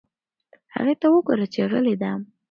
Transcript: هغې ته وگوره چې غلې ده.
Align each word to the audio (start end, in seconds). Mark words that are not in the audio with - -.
هغې 0.75 0.95
ته 1.01 1.05
وگوره 1.13 1.45
چې 1.53 1.59
غلې 1.71 1.95
ده. 2.01 2.11